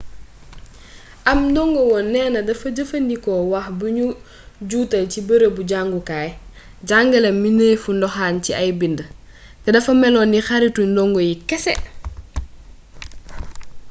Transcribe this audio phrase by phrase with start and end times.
[1.31, 4.05] ab ndongowoon neena dafa jëfandikoo wax bu nu
[4.69, 6.29] juutal ci bërëbu jàngukaay
[6.87, 8.99] jàngale na mënefu ndoxaan ci ay bind
[9.63, 11.73] te dafa melon ni xaritu ndongo yi kese